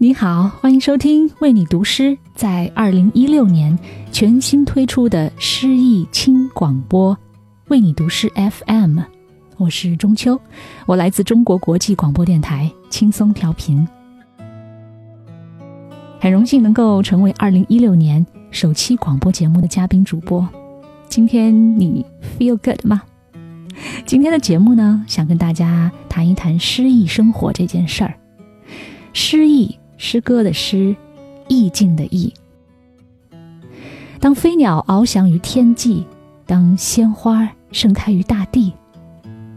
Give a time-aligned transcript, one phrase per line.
[0.00, 3.76] 你好，欢迎收听为你读诗，在二零一六年
[4.12, 7.18] 全新推出的诗意轻广播，
[7.66, 9.00] 为你读诗 FM，
[9.56, 10.40] 我是中秋，
[10.86, 13.88] 我来自中国国际广播电台轻松调频，
[16.20, 20.48] 很荣幸能够成为二零一六年首期广播节目的嘉宾主播。
[21.08, 22.06] 今天你
[22.38, 23.02] feel good 吗？
[24.06, 28.14] 今天的节目呢，想跟大家谈一谈诗意生活这件事儿，
[29.12, 29.76] 诗意。
[29.98, 30.96] 诗歌的诗，
[31.48, 32.32] 意境的意。
[34.20, 36.06] 当飞鸟翱翔于天际，
[36.46, 38.72] 当鲜花盛开于大地，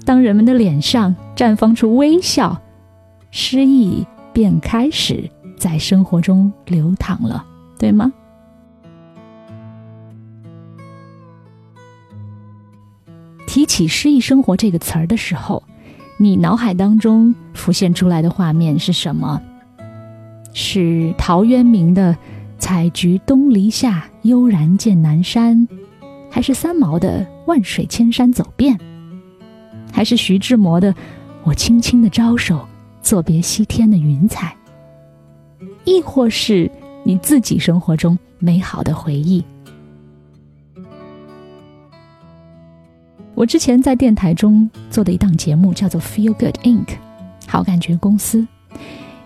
[0.03, 2.59] 当人们的脸上绽放出微笑，
[3.29, 7.45] 诗意便开始在生活中流淌了，
[7.79, 8.11] 对吗？
[13.47, 15.61] 提起“诗意生活”这个词儿的时候，
[16.17, 19.41] 你脑海当中浮现出来的画面是什么？
[20.53, 22.15] 是陶渊明的
[22.59, 25.67] “采菊东篱下，悠然见南山”，
[26.29, 28.77] 还是三毛的“万水千山走遍”，
[29.91, 30.93] 还是徐志摩的
[31.43, 32.67] “我轻轻的招手，
[33.01, 34.55] 作别西天的云彩”，
[35.85, 36.69] 亦或是
[37.03, 39.43] 你自己生活中美好的回忆？
[43.33, 46.85] 我之前在电台中做的一档节目叫做《Feel Good Inc》，
[47.47, 48.45] 好感觉公司。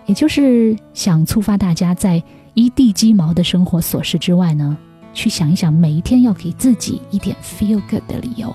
[0.06, 2.22] 也就是想触发大家在
[2.54, 4.76] 一地鸡毛的生活琐事之外呢，
[5.12, 8.54] 去想一想每一天要给自己一点 feel good 的理由。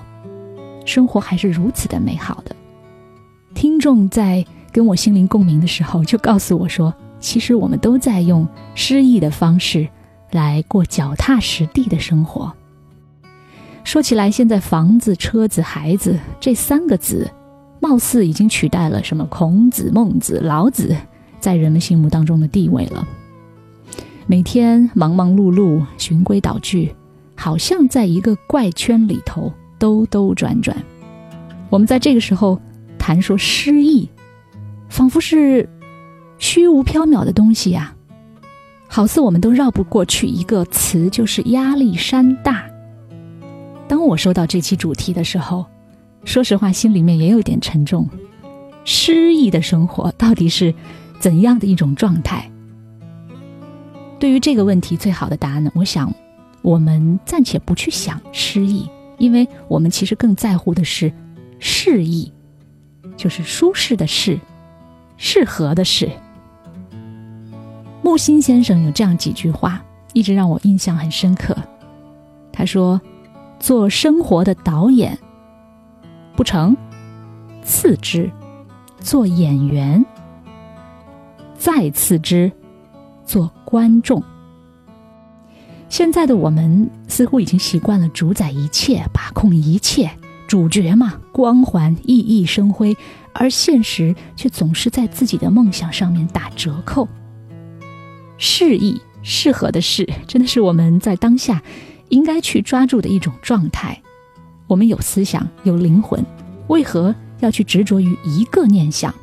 [0.84, 2.56] 生活还是如此的美好的。
[3.54, 9.86] 听众在跟我心灵共鸣的时候，就告诉我说，其实我们都在用诗意的方式
[10.30, 12.52] 来过脚踏实地的生活。
[13.84, 17.30] 说起来，现在房子、车子、孩子这三个字，
[17.78, 20.96] 貌似已经取代了什么孔子、孟子、老子。
[21.42, 23.06] 在人们心目当中的地位了。
[24.28, 26.94] 每天忙忙碌碌、循规蹈矩，
[27.34, 30.74] 好像在一个怪圈里头兜兜转转。
[31.68, 32.60] 我们在这个时候
[32.96, 34.08] 谈说诗意，
[34.88, 35.68] 仿佛是
[36.38, 37.92] 虚无缥缈的东西呀，
[38.86, 42.64] 好似我们都绕不过去一个词，就是压力山大。
[43.88, 45.66] 当我说到这期主题的时候，
[46.24, 48.08] 说实话，心里面也有点沉重。
[48.84, 50.72] 诗意的生活到底是？
[51.22, 52.50] 怎样的一种状态？
[54.18, 55.70] 对于这个问题，最好的答案呢？
[55.72, 56.12] 我想，
[56.62, 61.12] 我们暂且不去想诗意，因为我们其实更在乎的是
[61.60, 62.32] 适意，
[63.16, 64.36] 就是舒适的适，
[65.16, 66.10] 适合的适。
[68.02, 69.80] 木心先生有这样几句话，
[70.14, 71.56] 一直让我印象很深刻。
[72.52, 73.00] 他说
[73.60, 75.16] ：“做生活的导演
[76.34, 76.76] 不成，
[77.62, 78.28] 次之；
[78.98, 80.04] 做演员。”
[81.62, 82.50] 再次之，
[83.24, 84.20] 做观众。
[85.88, 90.10] 现在的我们似乎已经习惯了主宰一切、把控一切，
[90.48, 92.96] 主角嘛，光环熠熠生辉，
[93.32, 97.06] 而现实却总是在自己的梦想上面打折扣。
[98.38, 101.62] 适意、适合的适，真的是我们在当下
[102.08, 104.02] 应该去抓住的一种状态。
[104.66, 106.26] 我们有思想，有灵魂，
[106.66, 109.14] 为何要去执着于一个念想？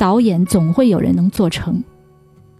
[0.00, 1.84] 导演总会有人能做成，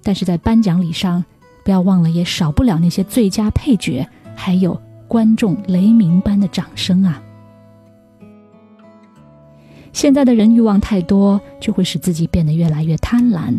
[0.03, 1.25] 但是在颁奖礼上，
[1.65, 4.07] 不要忘了，也少不了那些最佳配角，
[4.37, 4.79] 还有
[5.09, 7.23] 观众雷鸣般的掌声啊！
[9.95, 13.59] 现在的人欲望太多，就会使自己变得越来越贪婪，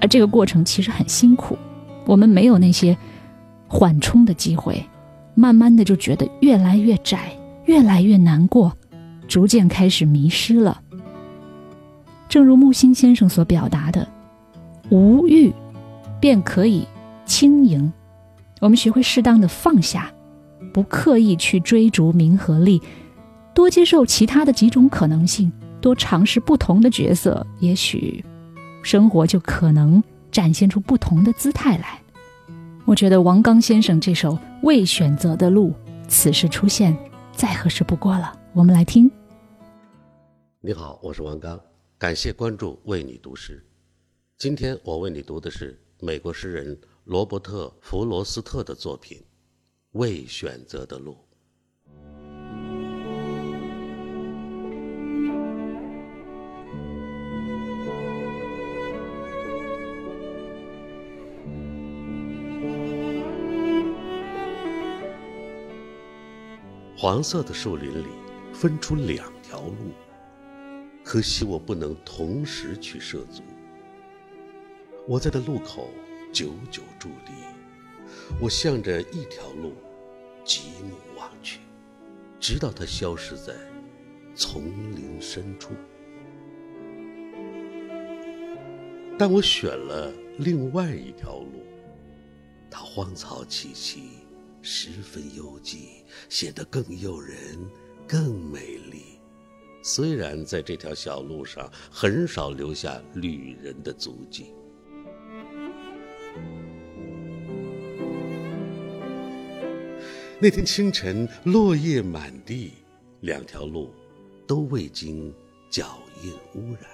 [0.00, 1.56] 而这个过程其实很辛苦。
[2.06, 2.98] 我们没有那些
[3.68, 4.84] 缓冲的机会，
[5.36, 7.30] 慢慢的就觉得越来越窄，
[7.66, 8.76] 越来越难过，
[9.28, 10.80] 逐渐开始迷失了。
[12.28, 14.08] 正如木心先生所表达的，
[14.90, 15.52] 无欲
[16.20, 16.86] 便可以
[17.24, 17.92] 轻盈。
[18.60, 20.10] 我们学会适当的放下，
[20.72, 22.80] 不刻意去追逐名和利，
[23.52, 28.24] 多接受其他的几种可能性，多尝试不同的角色，也许
[28.82, 30.02] 生活就可能
[30.32, 32.00] 展现出不同的姿态来。
[32.84, 34.32] 我觉得王刚先生这首
[34.62, 35.70] 《未选择的路》，
[36.08, 36.96] 此时出现
[37.32, 38.32] 再合适不过了。
[38.52, 39.10] 我们来听。
[40.60, 41.60] 你好，我是王刚。
[41.96, 43.64] 感谢关注，为你读诗。
[44.36, 49.18] 今天我为你读的是美国诗人罗伯特·弗罗斯特的作品
[49.92, 51.12] 《未选择的路》。
[66.96, 68.08] 黄色的树林里
[68.52, 69.92] 分出两条路。
[71.14, 73.40] 可惜我不能同时去涉足。
[75.06, 75.88] 我在的路口
[76.32, 77.30] 久久伫立，
[78.40, 79.74] 我向着一条路
[80.44, 81.60] 极目望去，
[82.40, 83.54] 直到它消失在
[84.34, 85.70] 丛林深处。
[89.16, 91.64] 但我选了另外一条路，
[92.68, 94.00] 它荒草萋萋，
[94.62, 97.38] 十分幽寂，显得更诱人，
[98.04, 99.13] 更美丽。
[99.86, 104.46] 虽然在这条小路上很少留下旅人的足迹。
[110.40, 112.72] 那天清晨，落叶满地，
[113.20, 113.92] 两条路
[114.46, 115.32] 都未经
[115.68, 116.90] 脚印污染。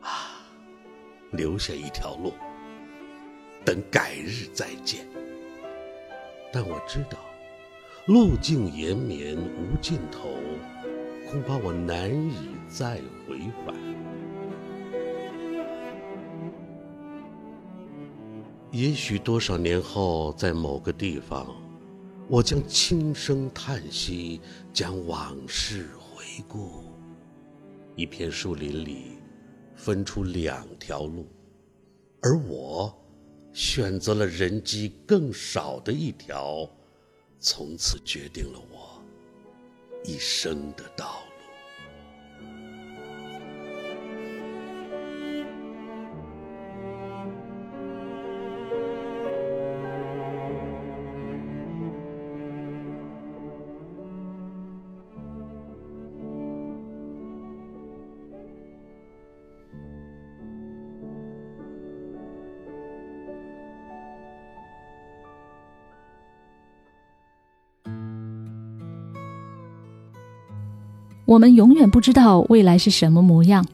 [0.00, 0.40] 啊，
[1.32, 2.32] 留下一条路，
[3.66, 5.06] 等改日再见。
[6.50, 7.18] 但我知道，
[8.06, 10.30] 路径延绵无尽头。
[11.30, 13.76] 恐怕我难以再回返。
[18.70, 21.54] 也许多少年后，在某个地方，
[22.28, 24.40] 我将轻声叹息，
[24.72, 26.82] 将往事回顾。
[27.94, 29.18] 一片树林里，
[29.76, 31.26] 分出两条路，
[32.22, 32.90] 而我
[33.52, 36.66] 选择了人迹更少的一条，
[37.38, 38.77] 从此决定了我。
[40.02, 41.27] 一生的道。
[71.28, 73.66] 我们永远不知道未来是什么模样，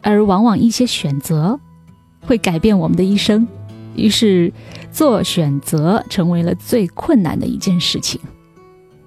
[0.00, 1.58] 而往往一些选择
[2.20, 3.48] 会改变我们的一生。
[3.96, 4.52] 于是，
[4.92, 8.20] 做选择成为了最困难的一件事情。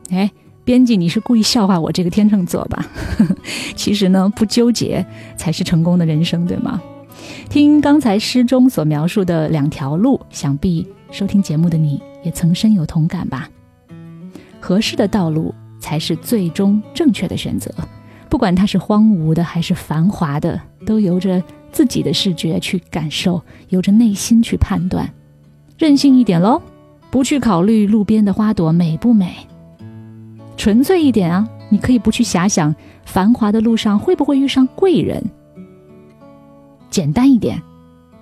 [0.10, 0.30] 哎，
[0.66, 2.86] 编辑，你是故意笑话我这个天秤座吧？
[3.78, 5.06] 其实呢，不纠结
[5.38, 6.82] 才是成功的人生，对吗？
[7.50, 13.50] 听刚才诗中所描述的两条路，想必收听节目的你也曾深有同感吧？
[14.60, 15.56] 合适的道路。
[15.80, 17.74] 才是最终正确的选择，
[18.30, 21.42] 不管它是荒芜的还是繁华的，都由着
[21.72, 25.12] 自己的视觉去感受，由着内心去判断，
[25.78, 26.62] 任性一点喽，
[27.10, 29.34] 不去考虑路边的花朵美不美，
[30.58, 32.76] 纯粹一点啊，你可以不去遐想
[33.06, 35.24] 繁华的路上会不会遇上贵人，
[36.90, 37.62] 简单一点，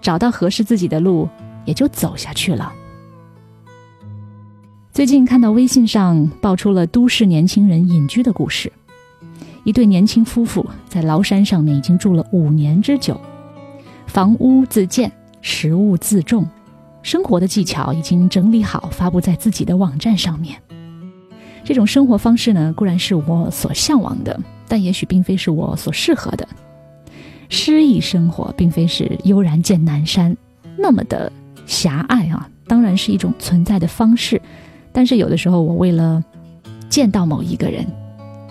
[0.01, 1.27] 找到合适自己的路，
[1.65, 2.71] 也就走下去了。
[4.95, 8.71] 最近看到微信上爆出了都市年轻人隐居的故事，
[9.65, 13.19] 一对年轻夫妇在崂山上面已经住了五年之久，
[14.07, 15.11] 房屋自建，
[15.41, 16.47] 食物自种，
[17.03, 20.57] 生活的技巧已经整理好，发布在自己的网站上面。
[21.65, 26.47] 这种生活方式呢，固然是我所向往的，但也许并非是我所适合的。
[27.49, 30.37] 诗意生活并非是悠然见南山
[30.77, 31.29] 那么的
[31.65, 34.41] 狭隘啊，当然是一种存在的方式。
[34.95, 36.23] 但是有的时候，我为了
[36.87, 37.85] 见到某一个人，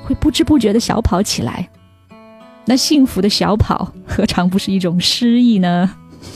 [0.04, 1.66] 会不知不觉的小跑起来。
[2.66, 5.90] 那幸福的小跑，何尝不是一种诗意呢？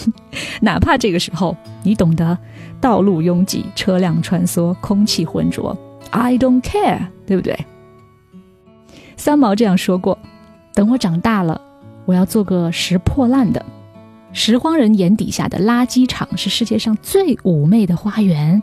[0.62, 2.38] 哪怕这个时候你懂得
[2.80, 5.76] 道路拥挤、车辆穿梭、空气浑浊
[6.10, 7.58] ，I don't care，对不对？
[9.14, 10.18] 三毛这样说过
[10.72, 11.60] ：“等我长大了，
[12.06, 13.62] 我要做个拾破烂的。
[14.32, 18.62] 拾荒人眼底下的垃圾场是世界上最妩媚的花园。”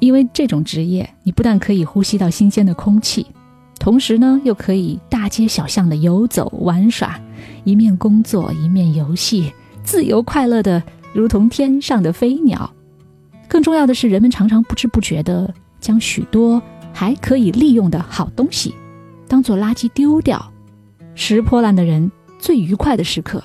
[0.00, 3.26] 因为这种职业，你不但可以呼吸到新鲜的空气，
[3.78, 7.20] 同时呢，又可以大街小巷的游走玩耍，
[7.64, 12.70] 一面工作一面游戏，自由快乐的如同天上的飞鸟。
[13.48, 16.60] 更重要的是，人们常常不知不觉的将许多
[16.92, 18.74] 还可以利用的好东西，
[19.28, 20.52] 当做垃圾丢掉。
[21.14, 23.42] 拾破烂的人最愉快的时刻，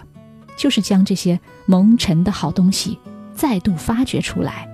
[0.57, 2.97] 就是将这些蒙尘的好东西
[3.33, 4.67] 再度发掘出来。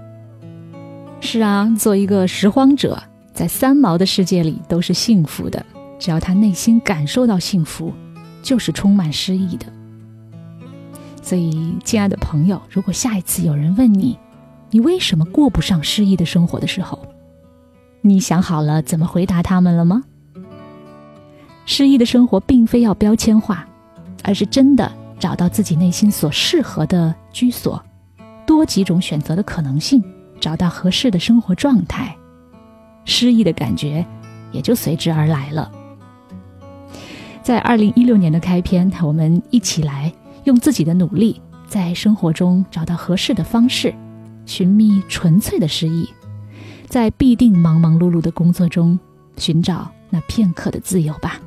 [1.29, 3.03] 是啊，做一个拾荒者，
[3.33, 5.65] 在三毛的世界里都是幸福的。
[5.99, 7.93] 只要他内心感受到幸福，
[8.41, 9.65] 就是充满诗意的。
[11.21, 14.17] 所以，亲爱的朋友，如果下一次有人问你，
[14.69, 16.97] 你为什么过不上诗意的生活的时候，
[17.99, 20.03] 你想好了怎么回答他们了吗？
[21.65, 23.67] 诗意的生活并非要标签化，
[24.23, 27.83] 而是真的找到自己内心所适合的居所，
[28.45, 30.01] 多几种选择的可能性。
[30.39, 32.15] 找到合适的生活状态，
[33.05, 34.05] 诗意的感觉
[34.51, 35.71] 也就随之而来了。
[37.41, 40.13] 在二零一六年的开篇，我们一起来
[40.43, 43.93] 用自己的努力在生活中找到合适的方式，
[44.45, 46.09] 寻觅纯粹的诗意，
[46.87, 48.99] 在必定忙忙碌碌的工作中
[49.37, 51.39] 寻找那片刻的自由吧。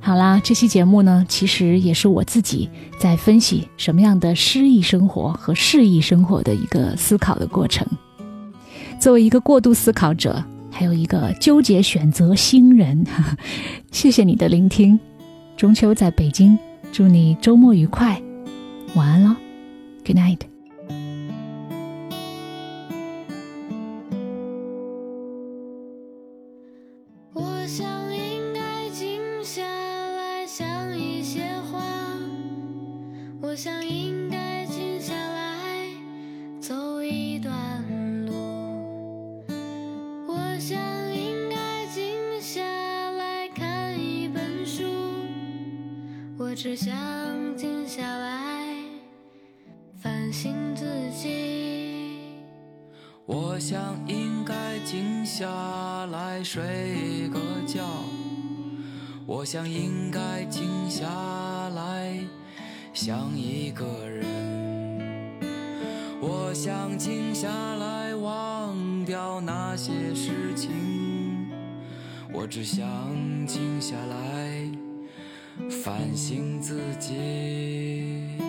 [0.00, 7.86] 好啦，这期节目呢，其实也是我自己在分析什么样的诗意生活和适意生活的一个思考的过程。
[8.98, 13.04] 作为一个过度思考者，还有一个纠结选择新人，
[13.92, 14.98] 谢谢你的聆听。
[15.56, 16.58] 中秋在北京，
[16.92, 18.22] 祝你周末愉快，
[18.94, 19.36] 晚安了
[20.06, 20.57] ，Good night。
[46.60, 46.92] 只想
[47.56, 48.66] 静下来
[49.94, 52.18] 反省自己。
[53.26, 55.46] 我想应该静下
[56.06, 57.84] 来睡个觉，
[59.24, 61.06] 我想应该静下
[61.76, 62.18] 来
[62.92, 64.26] 想一个人，
[66.20, 70.72] 我想静下来忘掉那些事情，
[72.32, 72.84] 我只想
[73.46, 74.68] 静下来
[75.68, 78.47] 反省自己。